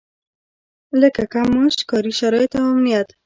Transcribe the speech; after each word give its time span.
لکه 1.01 1.23
کم 1.33 1.47
معاش، 1.55 1.75
کاري 1.89 2.11
شرايط 2.19 2.51
او 2.59 2.65
امنيت. 2.73 3.07